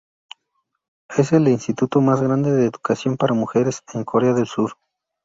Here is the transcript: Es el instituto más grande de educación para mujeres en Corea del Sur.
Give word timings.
Es 1.15 1.31
el 1.31 1.47
instituto 1.47 2.01
más 2.01 2.23
grande 2.23 2.51
de 2.51 2.65
educación 2.65 3.17
para 3.17 3.35
mujeres 3.35 3.83
en 3.93 4.03
Corea 4.03 4.33
del 4.33 4.47
Sur. 4.47 4.75